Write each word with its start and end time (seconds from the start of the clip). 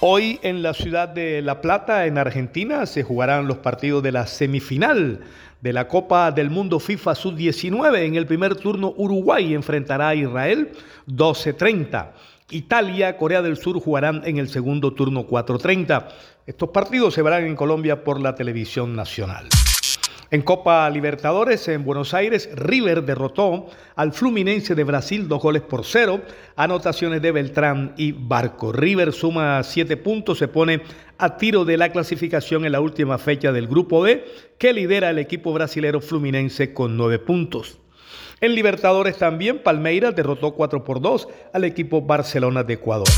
Hoy 0.00 0.38
en 0.42 0.62
la 0.62 0.74
ciudad 0.74 1.08
de 1.08 1.42
La 1.42 1.60
Plata, 1.60 2.06
en 2.06 2.18
Argentina, 2.18 2.86
se 2.86 3.02
jugarán 3.02 3.48
los 3.48 3.58
partidos 3.58 4.00
de 4.00 4.12
la 4.12 4.28
semifinal 4.28 5.22
de 5.60 5.72
la 5.72 5.88
Copa 5.88 6.30
del 6.30 6.50
Mundo 6.50 6.78
FIFA 6.78 7.16
Sub-19. 7.16 8.04
En 8.04 8.14
el 8.14 8.24
primer 8.24 8.54
turno, 8.54 8.94
Uruguay 8.96 9.54
enfrentará 9.54 10.10
a 10.10 10.14
Israel 10.14 10.70
12-30. 11.08 12.12
Italia, 12.50 13.16
Corea 13.16 13.42
del 13.42 13.56
Sur 13.56 13.80
jugarán 13.80 14.22
en 14.24 14.38
el 14.38 14.48
segundo 14.48 14.94
turno 14.94 15.26
4.30. 15.26 16.06
Estos 16.46 16.68
partidos 16.68 17.14
se 17.14 17.22
verán 17.22 17.44
en 17.44 17.56
Colombia 17.56 18.04
por 18.04 18.20
la 18.20 18.36
televisión 18.36 18.94
nacional. 18.94 19.48
En 20.30 20.42
Copa 20.42 20.90
Libertadores 20.90 21.68
en 21.68 21.86
Buenos 21.86 22.12
Aires, 22.12 22.50
River 22.54 23.02
derrotó 23.02 23.68
al 23.96 24.12
Fluminense 24.12 24.74
de 24.74 24.84
Brasil 24.84 25.26
dos 25.26 25.40
goles 25.40 25.62
por 25.62 25.86
cero, 25.86 26.20
anotaciones 26.54 27.22
de 27.22 27.32
Beltrán 27.32 27.94
y 27.96 28.12
Barco. 28.12 28.70
River 28.70 29.14
suma 29.14 29.62
siete 29.62 29.96
puntos, 29.96 30.36
se 30.36 30.46
pone 30.46 30.82
a 31.16 31.38
tiro 31.38 31.64
de 31.64 31.78
la 31.78 31.92
clasificación 31.92 32.66
en 32.66 32.72
la 32.72 32.80
última 32.80 33.16
fecha 33.16 33.52
del 33.52 33.68
Grupo 33.68 34.02
B, 34.02 34.22
que 34.58 34.74
lidera 34.74 35.08
el 35.08 35.18
equipo 35.18 35.54
brasilero 35.54 36.02
Fluminense 36.02 36.74
con 36.74 36.98
nueve 36.98 37.18
puntos. 37.18 37.78
En 38.42 38.54
Libertadores 38.54 39.16
también, 39.16 39.62
Palmeiras 39.62 40.14
derrotó 40.14 40.52
4 40.52 40.84
por 40.84 41.00
2 41.00 41.26
al 41.54 41.64
equipo 41.64 42.02
Barcelona 42.02 42.64
de 42.64 42.74
Ecuador. 42.74 43.08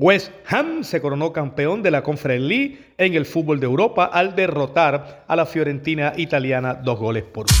West 0.00 0.30
Ham 0.46 0.84
se 0.84 1.00
coronó 1.00 1.32
campeón 1.32 1.82
de 1.82 1.90
la 1.90 2.04
Conference 2.04 2.46
League 2.46 2.78
en 2.98 3.14
el 3.14 3.26
fútbol 3.26 3.58
de 3.58 3.66
Europa 3.66 4.04
al 4.04 4.36
derrotar 4.36 5.24
a 5.26 5.34
la 5.34 5.44
Fiorentina 5.44 6.12
italiana 6.16 6.74
dos 6.74 7.00
goles 7.00 7.24
por 7.24 7.46
uno. 7.50 7.58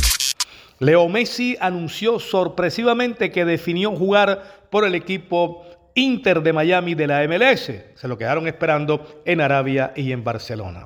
Leo 0.78 1.08
Messi 1.08 1.56
anunció 1.60 2.20
sorpresivamente 2.20 3.32
que 3.32 3.44
definió 3.44 3.90
jugar 3.90 4.68
por 4.70 4.86
el 4.86 4.94
equipo 4.94 5.64
Inter 5.94 6.40
de 6.40 6.52
Miami 6.52 6.94
de 6.94 7.08
la 7.08 7.26
MLS. 7.26 7.72
Se 7.96 8.06
lo 8.06 8.16
quedaron 8.16 8.46
esperando 8.46 9.20
en 9.24 9.40
Arabia 9.40 9.92
y 9.96 10.12
en 10.12 10.22
Barcelona. 10.22 10.84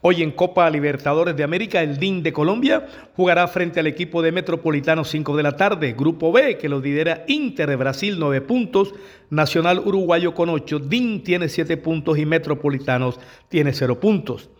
Hoy 0.00 0.22
en 0.22 0.30
Copa 0.30 0.70
Libertadores 0.70 1.34
de 1.34 1.42
América, 1.42 1.82
el 1.82 1.98
DIN 1.98 2.22
de 2.22 2.32
Colombia 2.32 2.86
jugará 3.16 3.48
frente 3.48 3.80
al 3.80 3.88
equipo 3.88 4.22
de 4.22 4.30
Metropolitano 4.30 5.04
5 5.04 5.36
de 5.36 5.42
la 5.42 5.56
tarde. 5.56 5.92
Grupo 5.92 6.30
B, 6.30 6.56
que 6.56 6.68
lo 6.68 6.78
lidera 6.78 7.24
Inter 7.26 7.68
de 7.68 7.74
Brasil, 7.74 8.14
9 8.16 8.40
puntos. 8.42 8.94
Nacional 9.28 9.80
Uruguayo 9.80 10.34
con 10.34 10.50
8. 10.50 10.78
DIN 10.78 11.24
tiene 11.24 11.48
7 11.48 11.76
puntos 11.78 12.16
y 12.16 12.26
Metropolitanos 12.26 13.18
tiene 13.48 13.72
0 13.72 13.98
puntos. 13.98 14.50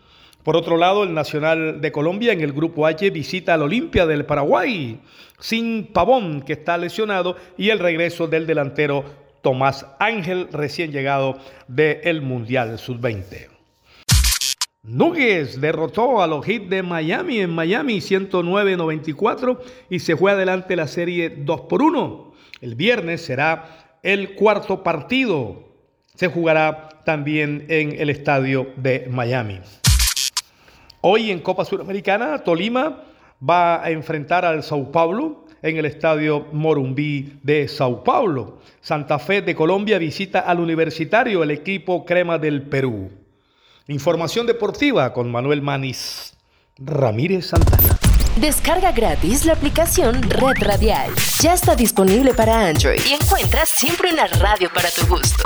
Por 0.43 0.57
otro 0.57 0.75
lado, 0.75 1.05
el 1.05 1.13
Nacional 1.13 1.79
de 1.79 1.91
Colombia 1.93 2.33
en 2.33 2.41
el 2.41 2.51
Grupo 2.51 2.85
H 2.85 3.09
visita 3.09 3.53
al 3.53 3.61
Olimpia 3.61 4.05
del 4.05 4.25
Paraguay, 4.25 4.99
sin 5.39 5.87
Pavón, 5.93 6.41
que 6.41 6.53
está 6.53 6.77
lesionado, 6.77 7.37
y 7.57 7.69
el 7.69 7.79
regreso 7.79 8.27
del 8.27 8.45
delantero 8.45 9.05
Tomás 9.41 9.85
Ángel, 9.99 10.49
recién 10.51 10.91
llegado 10.91 11.37
del 11.69 12.21
Mundial 12.21 12.77
Sub-20. 12.77 13.58
Nuggets 14.89 15.61
derrotó 15.61 16.21
a 16.21 16.27
los 16.27 16.43
Heat 16.45 16.63
de 16.63 16.81
Miami 16.81 17.41
en 17.41 17.51
Miami 17.51 17.99
109-94 17.99 19.59
y 19.89 19.99
se 19.99 20.17
fue 20.17 20.31
adelante 20.31 20.75
la 20.75 20.87
serie 20.87 21.29
2 21.29 21.61
por 21.61 21.83
1. 21.83 22.33
El 22.61 22.73
viernes 22.73 23.21
será 23.21 23.97
el 24.01 24.33
cuarto 24.33 24.81
partido. 24.81 25.69
Se 26.15 26.27
jugará 26.27 26.89
también 27.05 27.65
en 27.69 27.99
el 27.99 28.09
estadio 28.09 28.69
de 28.77 29.07
Miami. 29.11 29.59
Hoy 31.01 31.29
en 31.29 31.39
Copa 31.39 31.65
Suramericana, 31.65 32.39
Tolima 32.39 33.03
va 33.47 33.83
a 33.83 33.91
enfrentar 33.91 34.43
al 34.43 34.63
Sao 34.63 34.91
Paulo 34.91 35.45
en 35.61 35.77
el 35.77 35.85
estadio 35.85 36.47
Morumbí 36.51 37.39
de 37.43 37.67
Sao 37.67 38.03
Paulo. 38.03 38.59
Santa 38.81 39.19
Fe 39.19 39.43
de 39.43 39.53
Colombia 39.55 39.99
visita 39.99 40.39
al 40.39 40.59
Universitario, 40.59 41.43
el 41.43 41.51
equipo 41.51 42.05
crema 42.05 42.39
del 42.39 42.63
Perú. 42.63 43.11
Información 43.89 44.45
deportiva 44.45 45.11
con 45.13 45.31
Manuel 45.31 45.63
Manis 45.63 46.35
Ramírez 46.77 47.47
Santana. 47.47 47.97
Descarga 48.35 48.91
gratis 48.91 49.45
la 49.45 49.53
aplicación 49.53 50.21
Red 50.21 50.61
Radial. 50.61 51.09
Ya 51.41 51.55
está 51.55 51.75
disponible 51.75 52.35
para 52.35 52.67
Android 52.67 53.01
y 53.09 53.13
encuentras 53.13 53.67
siempre 53.67 54.13
una 54.13 54.27
radio 54.27 54.69
para 54.71 54.91
tu 54.91 55.07
gusto. 55.07 55.43